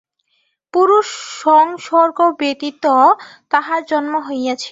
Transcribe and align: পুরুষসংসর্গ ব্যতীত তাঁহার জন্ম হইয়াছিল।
পুরুষসংসর্গ 0.73 2.19
ব্যতীত 2.39 2.85
তাঁহার 3.49 3.81
জন্ম 3.85 4.13
হইয়াছিল। 4.27 4.59